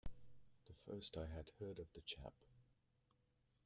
[0.65, 2.33] The first I had heard of the chap.